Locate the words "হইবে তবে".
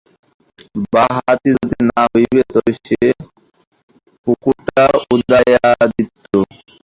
2.11-2.71